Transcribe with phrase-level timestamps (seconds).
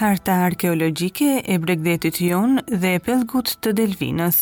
[0.00, 4.38] harta arkeologjike e bregdetit jon dhe e pelgut të delvinës.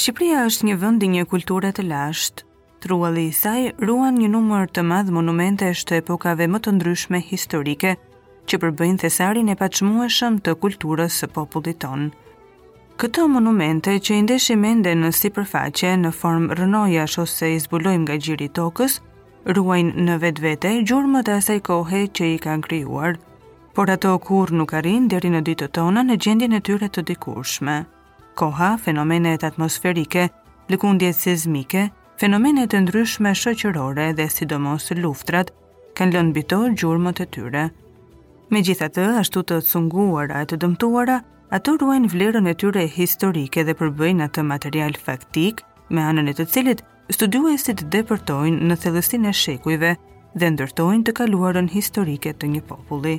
[0.00, 2.44] Shqipëria është një vend i një kulture të lashtë.
[2.84, 7.94] Trualli i saj ruan një numër të madh monumentesh të epokave më të ndryshme historike,
[8.48, 12.08] që përbëjnë thesarin e paçmueshëm të kulturës së popullit tonë.
[13.00, 18.16] Këto monumente që i ndeshimende ende në sipërfaqe në formë rënojash ose i zbulojmë nga
[18.26, 18.98] gjiri i tokës,
[19.48, 23.16] ruajnë në vetë vete gjurëmët e asaj kohe që i kanë kryuar,
[23.74, 27.78] por ato kur nuk arin deri në ditë tona në gjendjen e tyre të dikurshme.
[28.36, 30.26] Koha, fenomenet atmosferike,
[30.70, 31.86] lëkundjet sezmike,
[32.20, 35.52] fenomenet të ndryshme shëqërore dhe sidomos luftrat,
[35.96, 37.64] kanë lënë bito gjurëmët e tyre.
[38.50, 41.16] Me gjitha të, ashtu të cunguara e të dëmtuara,
[41.50, 46.46] ato ruajnë vlerën e tyre historike dhe përbëjnë atë material faktik, me anën e të
[46.52, 46.82] cilit
[47.14, 49.92] studiuesit depërtojnë në thellësinë e shekujve
[50.38, 53.16] dhe ndërtojnë të kaluarën historike të një populli.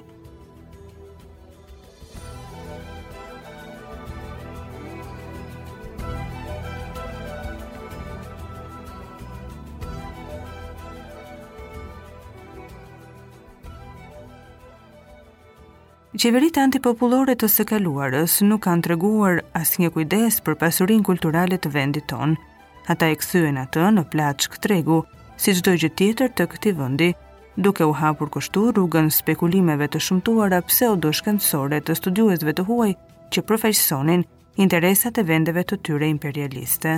[16.21, 21.57] Qeverit antipopullore të së kaluarës nuk kanë të reguar as një kujdes për pasurin kulturale
[21.57, 22.35] të vendit tonë,
[22.89, 24.95] Ata e kësyen atë në platë që tregu,
[25.37, 27.09] si gjdoj gjë tjetër të këti vëndi,
[27.61, 32.89] duke u hapur kështu rrugën spekulimeve të shumtuara pseudo-shkëndësore të studiuesve të huaj
[33.35, 34.23] që profesionin
[34.65, 36.95] interesat e vendeve të tyre imperialiste.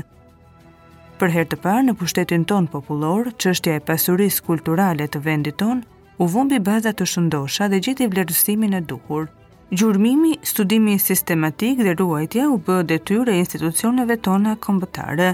[1.20, 5.84] Për herë të parë në pushtetin ton popullor, çështja e pasurisë kulturale të vendit ton
[6.24, 9.28] u vumbi baza të shëndosha dhe gjeti vlerësimin e duhur.
[9.74, 15.34] Gjurmimi, studimi sistematik dhe ruajtja u bë detyrë e institucioneve tona kombëtare.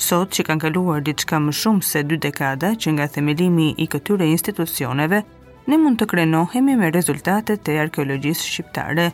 [0.00, 4.28] Sot që kanë kaluar diçka më shumë se dy dekada që nga themelimi i këtyre
[4.36, 5.18] institucioneve,
[5.68, 9.06] ne mund të krenohemi me rezultatet e arkeologjisë shqiptare,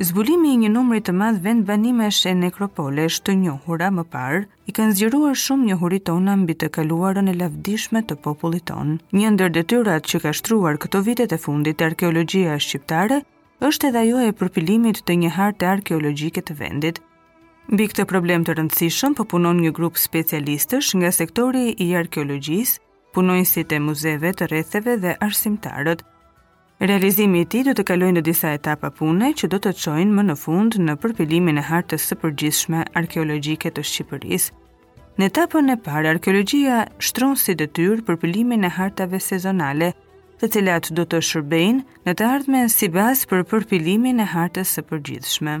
[0.00, 4.72] Zbulimi i një numri të madh vend banimesh e nekropolesh të njohura më parë i
[4.72, 8.94] ka zgjeruar shumë njohurit tona mbi të kaluarën e lavdishme të popullit ton.
[9.12, 13.20] Një ndër detyrat që ka shtruar këto vite të fundit arkeologjia shqiptare
[13.68, 17.02] është edhe ajo e përpilimit të një harte arkeologjike të vendit.
[17.68, 22.80] Mbi këtë problem të rëndësishëm po punon një grup specialistësh nga sektori i arkeologjisë,
[23.12, 26.00] punojnësit e muzeve të rrethëve dhe arsimtarët.
[26.84, 30.22] Realizimi i tij do të kalojë në disa etapa pune që do të çojnë më
[30.24, 34.50] në fund në përpilimin e hartës së përgjithshme arkeologjike të Shqipërisë.
[35.22, 39.92] Në etapën e parë arkeologjia shtron si detyrë përpilimin e hartave sezonale,
[40.42, 44.84] të cilat do të shërbejnë në të ardhmen si bazë për përpilimin e hartës së
[44.90, 45.54] përgjithshme.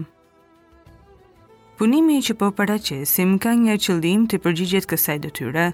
[1.78, 5.70] Punimi që po paraqesim ka një qëllim të përgjigjet kësaj detyre,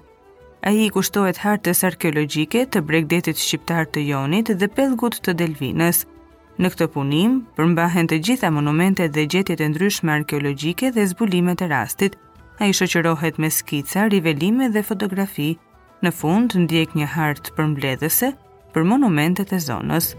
[0.59, 6.01] A i kushtohet hartës arkeologike të bregdetit shqiptar të jonit dhe pelgut të delvinës.
[6.59, 11.69] Në këtë punim, përmbahen të gjitha monumentet dhe gjetjet e ndryshme arkeologike dhe zbulimet e
[11.71, 12.17] rastit.
[12.59, 15.53] A i shoqërohet me skica, rivelime dhe fotografi.
[16.03, 18.33] Në fund, ndjek një hartë për mbledhese
[18.75, 20.11] për monumentet e zonës.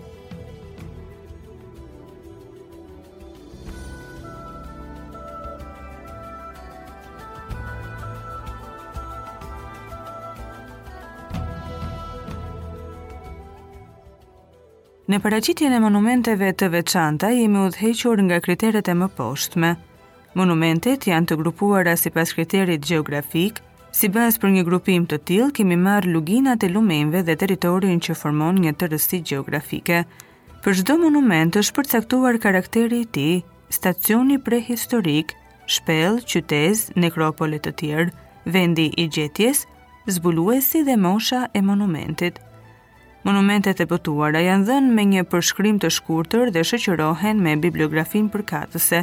[15.11, 19.73] Në paracitjen e monumenteve të veçanta, jemi udhëhequr nga kriteret e më poshtme.
[20.39, 23.57] Monumentet janë të grupuara si pas kriterit geografik,
[23.91, 28.15] si bas për një grupim të tillë kemi marë luginat e lumenve dhe teritorin që
[28.21, 29.23] formon një të gjeografike.
[29.33, 29.99] geografike.
[30.63, 33.29] Për çdo monument është përcaktuar karakteri ti,
[33.79, 35.35] stacioni prehistorik,
[35.67, 38.15] shpel, qytez, nekropole të tjerë,
[38.47, 39.67] vendi i gjetjes,
[40.07, 42.39] zbuluesi dhe mosha e monumentit.
[43.21, 49.03] Monumentet e botuara janë dhënë me një përshkrim të shkurtër dhe shoqërohen me bibliografin përkatëse.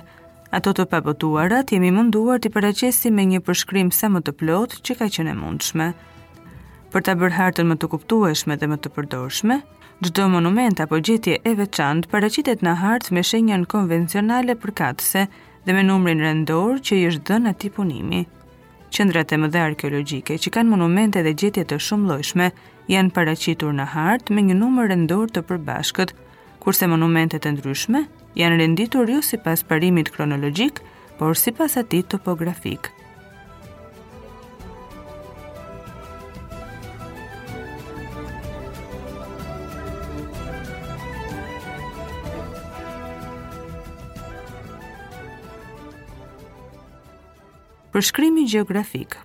[0.58, 4.96] Ato të pabotuarat jemi munduar të përraqesi me një përshkrim sa më të plot që
[5.02, 5.92] ka qene mundshme.
[6.94, 9.58] Për të bërë hartën më të kuptueshme dhe më të përdorshme,
[10.06, 15.28] gjdo monument apo gjetje e veçant përraqitet në hartë me shenjën konvencionale përkatëse
[15.68, 18.24] dhe me numrin rëndor që i është dhënë ati punimi.
[18.94, 22.50] Qëndrat e më dhe arkeologike që kanë monumente dhe gjetje të shumë lojshme,
[22.92, 26.14] janë paraqitur në hartë me një numër rendor të përbashkët,
[26.64, 28.06] kurse monumentet e ndryshme
[28.40, 30.80] janë renditur jo si pas parimit kronologjik,
[31.20, 32.92] por si pas ati topografik.
[47.98, 49.16] Përshkrimi gjeografik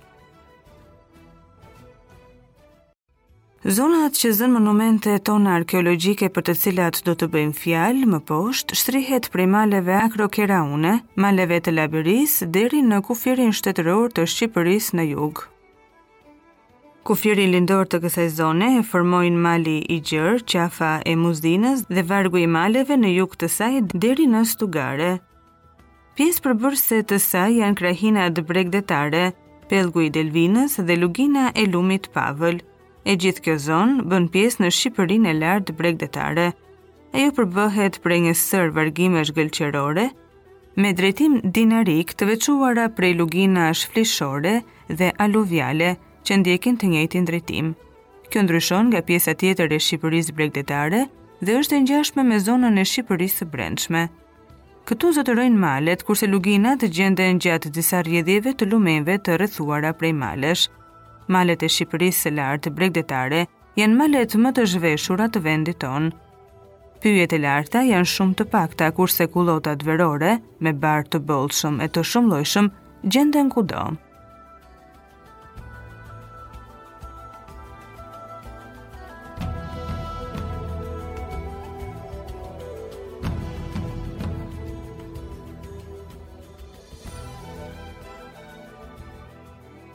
[3.62, 8.74] Zonat që zënë monumente tona arkeologjike për të cilat do të bëjmë fjalë më poshtë,
[8.80, 15.44] shtrihet prej maleve akrokeraune, maleve të labiris, deri në kufirin shtetëror të Shqipëris në jug.
[17.06, 22.42] Kufirin lindor të kësaj zone e formojnë mali i gjërë, qafa e muzdinës dhe vargu
[22.42, 25.12] i maleve në jug të saj deri në stugare.
[26.18, 29.24] Pjesë përbërse të saj janë krahina dë bregdetare,
[29.70, 32.66] pelgu i delvinës dhe lugina e lumit pavëllë.
[33.06, 36.44] E gjithë kjo zonë bën pjesë në Shqipërinë e lartë bregdetare.
[37.18, 40.04] Ajo përbëhet prej një sër vargimesh gëlqërore
[40.82, 44.54] me drejtim dinarik të veçuara prej luginash flishore
[45.00, 45.90] dhe aluviale
[46.26, 47.72] që ndjekin të njëjtin drejtim.
[48.30, 51.02] Kjo ndryshon nga pjesa tjetër e Shqipërisë bregdetare
[51.42, 54.04] dhe është e ngjashme me zonën e Shqipërisë së Brendshme.
[54.88, 60.14] Këtu zotërojnë malet, kurse luginat gjende në gjatë disa rjedhjeve të lumenve të rëthuara prej
[60.22, 60.68] malesh.
[61.30, 63.42] Malet e Shqipërisë së lartë bregdetare
[63.80, 66.10] janë malet më të zhveshura të vendit tonë.
[67.04, 70.32] Pyjet e larta janë shumë të pakta, kurse kullotat verore,
[70.66, 72.70] me barë të bollshëm e të shumëllojshëm,
[73.10, 73.84] gjenden kudo.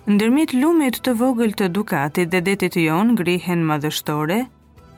[0.07, 4.45] ndërmit lumit të vogël të dukatit dhe detit jon grihen dështore,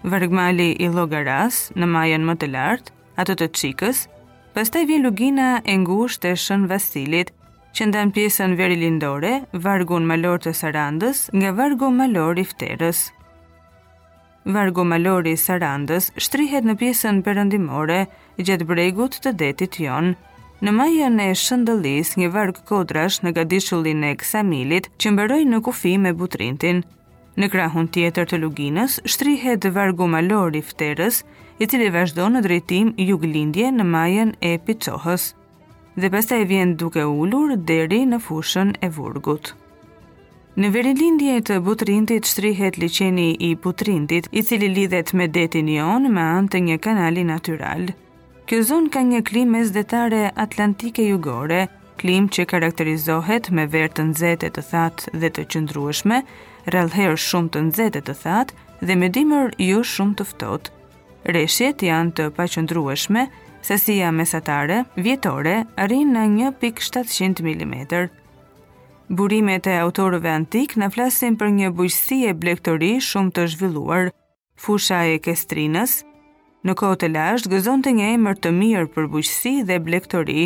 [0.06, 4.04] vargmali i logaras në majën më të lartë, atë të qikës,
[4.54, 7.34] pastaj vjen lugina e ngusht e shën vasilit,
[7.74, 13.08] që ndan pjesën veri lindore, vargun malor të sarandës nga vargu malor i fterës.
[14.50, 18.04] Vargu malori i sarandës shtrihet në pjesën përëndimore
[18.46, 20.14] gjithë bregut të detit jonë,
[20.60, 25.94] Në majën e shëndëllis, një varg kodrash në gadishullin e Ksamilit, që mbëroj në kufi
[26.04, 26.82] me butrintin.
[27.40, 31.22] Në krahun tjetër të luginës, shtrihet vargu malor i fterës,
[31.64, 35.30] i cili vazhdo në drejtim juglindje në majën e picohës,
[35.96, 39.54] dhe pasta e vjen duke ullur deri në fushën e vurgut.
[40.60, 46.30] Në verilindje të butrintit shtrihet liqeni i butrintit, i cili lidhet me detin jonë me
[46.36, 47.96] antë një kanali naturalë.
[48.50, 51.68] Kjo zonë ka një klim e zdetare atlantike jugore,
[52.02, 56.18] klim që karakterizohet me verë të nëzete të thatë dhe të qëndrueshme,
[56.72, 60.74] rrallëherë shumë të nëzete të thatë dhe me dimër ju shumë të ftohtë.
[61.38, 63.28] Reshet janë të paqëndrueshme,
[63.70, 65.56] sasia mesatare, vjetore,
[65.86, 68.10] arrin në 1.700 mm.
[69.14, 74.10] Burimet e autorëve antik në flasin për një bujqësi e blektori shumë të zhvilluar,
[74.58, 76.00] fusha e kestrinës,
[76.68, 80.42] Në kohë të lasht, gëzon të një emër të mirë për bujqësi dhe blektori,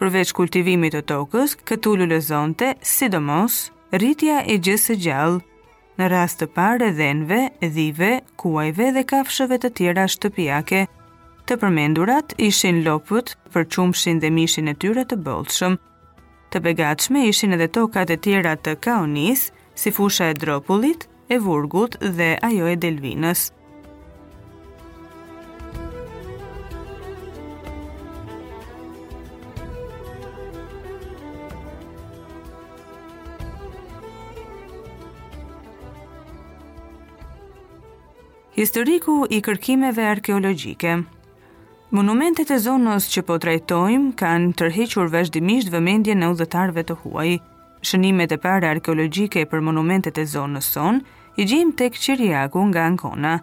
[0.00, 3.56] përveç kultivimit të tokës, këtu lullëzonte, sidomos,
[3.94, 5.40] rritja e gjësë gjallë,
[5.96, 7.38] në rast të pare dhenve,
[7.72, 8.10] dhive,
[8.42, 10.82] kuajve dhe kafshëve të tjera shtëpijake.
[11.48, 15.78] Të përmendurat ishin lopët për qumshin dhe mishin e tyre të bolshëm.
[16.52, 21.96] Të begatshme ishin edhe tokat e tjera të kaonis, si fusha e dropullit, e vurgut
[22.20, 23.48] dhe ajo e delvinës.
[38.56, 40.92] Historiku i kërkimeve arkeologjike.
[41.96, 47.34] Monumentet e zonës që po trajtojmë kanë tërhequr vazhdimisht vëmendjen e udhëtarëve të huaj.
[47.90, 51.02] Shënimet e para arkeologjike për monumentet e zonës son
[51.36, 53.34] i gjim tek Ciriago nga Ancona.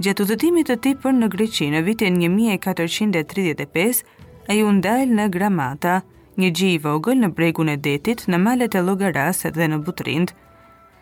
[0.00, 4.02] Gjatë udhëtimit të tij në Greqi në vitin 1435
[4.48, 5.98] ai u ndal në Gramata,
[6.40, 10.32] një xhiv i vogël në bregun e detit, në malet e Llogaras dhe në Butrint.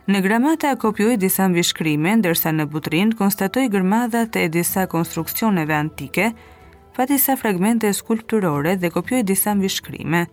[0.06, 6.28] Në gramata kopjoj disa mbishkrime, ndërsa në butrin konstatoj të e disa konstruksioneve antike,
[6.94, 10.26] pa disa fragmente skulpturore dhe kopjoj disa mbishkrime.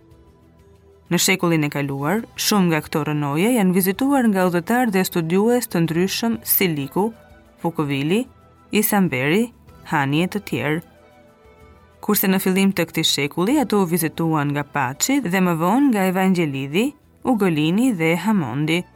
[1.10, 5.82] Në shekullin e kaluar, shumë nga këto rënoje janë vizituar nga udhëtar dhe studiues të
[5.88, 7.10] ndryshëm si Liku,
[7.62, 8.28] Fukovili,
[8.72, 9.52] Isamberi,
[9.90, 10.82] Hani e të tjerë.
[12.00, 16.06] Kurse në fillim të këti shekulli, ato u vizituan nga Paci dhe më vonë nga
[16.14, 16.92] Evangelidi,
[17.24, 18.84] Ugolini dhe Hamondi–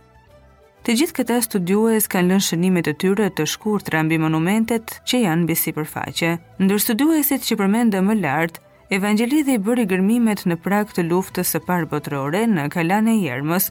[0.88, 5.42] Të gjithë këta studiues kanë lënë shënime të tyre të shkurtra mbi monumentet që janë
[5.44, 6.30] mbi sipërfaqe.
[6.64, 8.62] Ndër studiuesit që përmendëm më lart,
[8.96, 13.68] Evangelidhi bëri gërmimet në prag të luftës së parë botërore në Kalane e Ermës,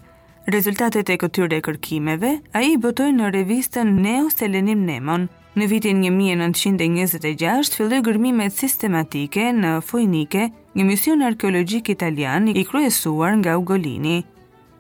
[0.57, 5.25] Rezultatet e këtyre kërkimeve, a i bëtoj në revistën Neo Selenim Nemon.
[5.57, 13.57] Në vitin 1926, filloj gërmimet sistematike në Fojnike, një mision arkeologjik italian i kryesuar nga
[13.59, 14.19] Ugolini.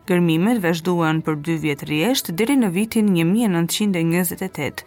[0.08, 4.84] Gërmimet vazhduan për 2 vjet rresht deri në vitin 1928.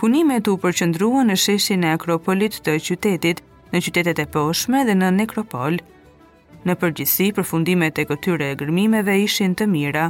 [0.00, 5.12] Punimet u përqendruan në sheshin e Akropolit të qytetit, në qytetet e poshme dhe në
[5.20, 5.76] nekropol.
[6.66, 10.08] Në përgjithësi, përfundimet e këtyre e gërmimeve ishin të mira.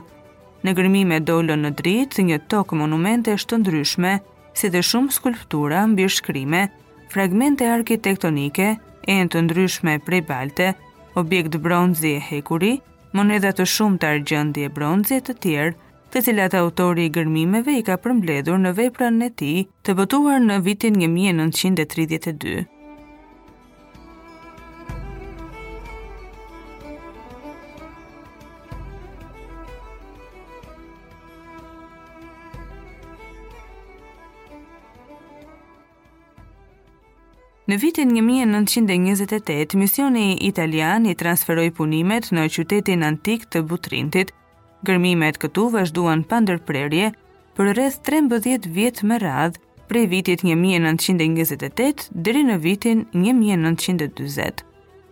[0.65, 4.15] Në gërmime dollo në dritë një tokë monumente të ndryshme,
[4.57, 6.65] si dhe shumë skulptura mbi shkrime,
[7.13, 8.73] fragmente arkitektonike,
[9.09, 10.73] e në të ndryshme prej balte,
[11.21, 12.79] objekt bronzi e hekuri,
[13.17, 15.75] monedha të shumë të argjëndi e bronzi e të tjerë,
[16.13, 20.59] të cilat autori i gërmimeve i ka përmbledhur në veprën e tij, të botuar në
[20.71, 22.57] vitin 1932.
[37.69, 44.31] Në vitin 1928, misioni italian i transferoi punimet në qytetin antik të Butrintit.
[44.89, 47.11] Gërmimet këtu vazhduan pa ndërprerje
[47.59, 49.61] për rreth 13 vjet me radhë,
[49.91, 54.65] prej vitit 1928 deri në vitin 1940.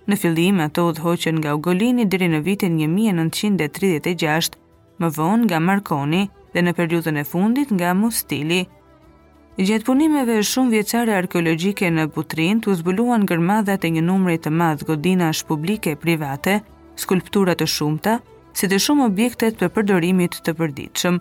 [0.08, 4.56] Në fillim ato udhëhoqën nga Ugolini deri në vitin 1936,
[4.96, 6.25] më vonë nga Marconi
[6.56, 8.64] dhe në periudhën e fundit nga Mustili
[9.56, 14.82] Gjatë punimeve shumë vjeçare arkeologjike në Butrint u zbuluan gërmadhat e një numri të madh
[14.84, 16.58] godinash publike e private,
[17.00, 18.18] skulpturat të shumta,
[18.52, 21.16] si dhe shumë objektet për përdorimit të përditshëm.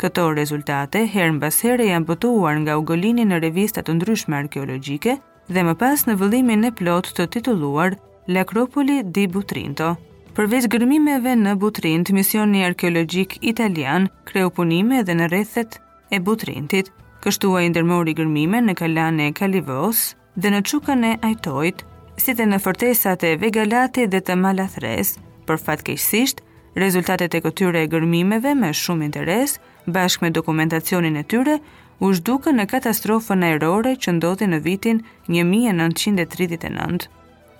[0.00, 5.18] Këto rezultate herën basere janë botuar nga ugolini në revistat të ndryshme arkeologjike
[5.52, 7.98] dhe më pas në vëllimin e plot të titulluar
[8.32, 9.92] Lakropoli di Butrinto.
[10.34, 16.88] Përveç gërmimeve në Butrint, misioni arkeologjik italian kreu punime edhe në rrethet e Butrintit,
[17.24, 20.02] kështua i ndërmori gërmime në kalane e Kalivos
[20.36, 21.80] dhe në qukën e Ajtojt,
[22.22, 25.14] si dhe në fortesat e Vegalati dhe të Malathres,
[25.48, 26.42] për fatkeqësisht,
[26.82, 29.56] rezultatet e këtyre e gërmimeve me shumë interes,
[29.88, 31.56] bashkë me dokumentacionin e tyre,
[32.04, 35.00] u shduke në katastrofën aerore që ndodhi në vitin
[35.32, 37.06] 1939.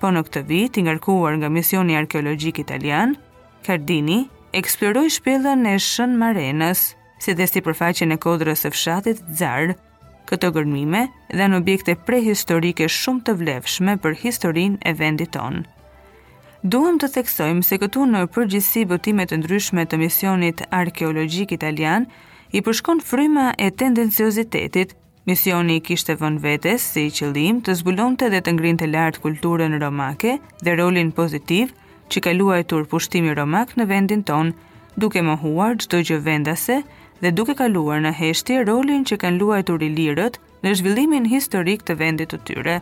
[0.02, 3.16] Po në këtë vit, i ngarkuar nga misioni arkeologjik italian,
[3.64, 4.18] Cardini
[4.54, 6.85] eksploroi shpellën e Shën Marenës,
[7.24, 9.70] si dhe si përfaqin e kodrës e fshatit Zarr,
[10.28, 11.02] këto gërmime
[11.36, 15.62] dhe në objekte prehistorike shumë të vlefshme për historin e vendit tonë.
[16.72, 22.06] Duhem të theksojmë se këtu në përgjithsi botimet të ndryshme të misionit arkeologjik italian,
[22.56, 24.94] i përshkon fryma e tendenciozitetit,
[25.28, 29.76] misioni i kishte vën vetes si qëllim të zbulonte dhe të ngrin të lartë kulturën
[29.82, 31.72] romake dhe rolin pozitiv
[32.12, 34.52] që ka luajtur pushtimi romak në vendin ton,
[35.00, 36.78] duke mohuar çdo gjë vendase,
[37.23, 41.99] dhe duke kaluar në heshtje rolin që kanë luaj të rilirët në zhvillimin historik të
[42.02, 42.78] vendit të tyre.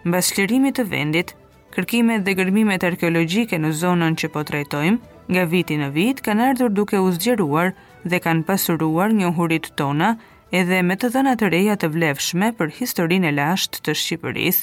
[0.00, 1.28] Në bashkërimit të vendit,
[1.76, 4.96] kërkimet dhe gërmimet arkeologike në zonën që po trajtojmë,
[5.30, 7.70] nga viti në vit, kanë ardhur duke u zgjeruar
[8.08, 10.14] dhe kanë pasuruar një hurit tona
[10.56, 14.60] edhe me të dhëna të reja të vlefshme për historinë e lashtë të Shqipëris,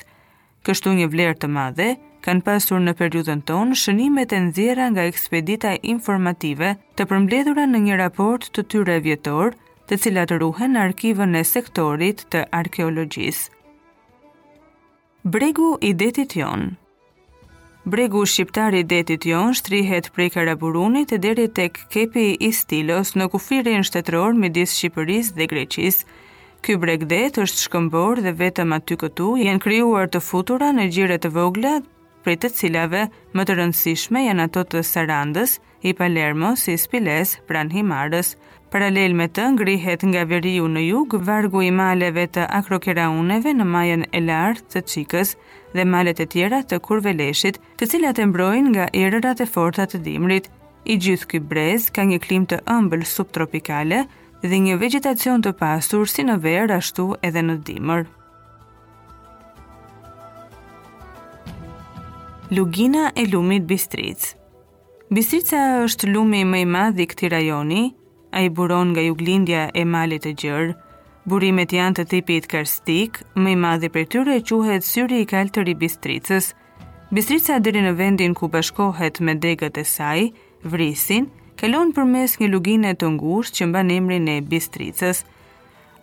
[0.68, 1.90] kështu një vlerë të madhe,
[2.26, 8.00] kanë pasur në periudën tonë shënimet e nxjerra nga ekspedita informative të përmbledhura në një
[8.02, 9.54] raport të tyre vjetor,
[9.88, 13.48] të cilat ruhen në arkivën e sektorit të arkeologjisë.
[15.28, 16.74] Bregu i detit jonë
[17.88, 23.86] Bregu shqiptar i detit jon shtrihet prej Karaburunit deri tek Kepi i Stilos në kufirin
[23.88, 26.02] shtetror midis Shqipërisë dhe Greqisë.
[26.68, 31.32] Ky bregdet është shkëmbor dhe vetëm aty këtu janë krijuar të futura në gjire të
[31.38, 31.74] vogla,
[32.28, 33.06] prej të cilave
[33.40, 35.56] më të rëndësishme janë ato të Sarandës,
[35.88, 38.36] i Palermos, i Spiles, pranë Himarës.
[38.68, 44.02] Paralel me të, ngrihet nga veriu në jug, vargu i maleve të akrokerauneve në majën
[44.12, 45.32] e lartë të qikës
[45.78, 49.94] dhe malet e tjera të kurve leshit, të cilat e mbrojnë nga erërat e fortat
[49.96, 50.50] të dimrit.
[50.92, 54.02] I gjithë kjë brez ka një klim të ëmbël subtropikale
[54.44, 58.04] dhe një vegetacion të pasur si në verë ashtu edhe në dimër.
[62.58, 64.34] Lugina e lumit Bistric
[65.12, 67.82] Bistrica është lumi më i madh i këtij rajoni,
[68.32, 70.74] a i buron nga juglindja e malit e gjërë,
[71.28, 75.76] burimet janë të tipit karstik, më i madhi për tyre e quhet syri i i
[75.82, 76.54] bistricës.
[77.12, 80.32] Bistrica dhe në vendin ku bashkohet me degët e saj,
[80.64, 85.24] vrisin, kalon për mes një lugine të ngusht që mba emrin e bistricës.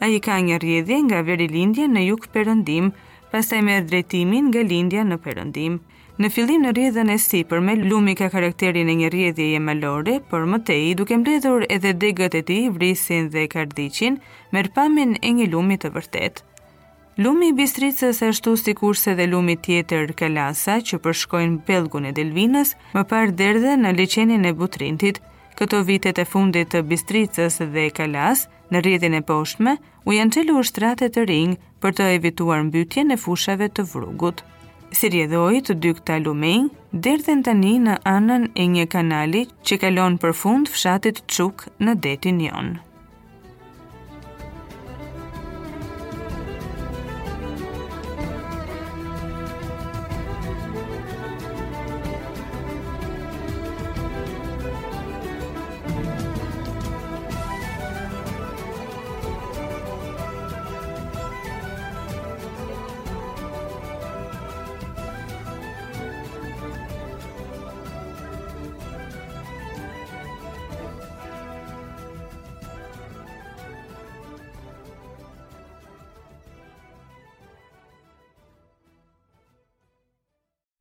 [0.00, 2.90] A i ka një rjedhje nga veri lindja në juk përëndim,
[3.32, 5.74] pasaj me drejtimin nga lindja në përëndim.
[6.22, 9.62] Në fillim në rjedhën e si për me lumi ka karakterin e një rjedhje e
[9.68, 14.20] malore, për më tej, duke mbledhur edhe degët e ti, vrisin dhe kardicin,
[14.54, 16.44] merë pamin e një lumi të vërtet.
[17.18, 22.14] Lumi i bistricës e shtu si kurse dhe lumi tjetër kalasa që përshkojnë pelgun e
[22.20, 25.18] delvinës, më parë derdhe në leqenin e butrintit,
[25.58, 30.62] këto vitet e fundit të bistricës dhe kalas, në rjedhin e poshtme, u janë qelu
[30.70, 34.46] shtrate të ringë për të evituar mbytje në fushave të vrugut
[34.98, 36.56] si rjedhoj të dy këta lumej,
[37.06, 42.42] dirdhen tani në anën e një kanali që kalon për fund fshatit Quk në detin
[42.48, 42.93] jonë.